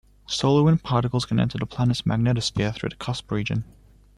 [0.25, 3.65] Solar wind particles can enter the planet's magnetosphere through the cusp region.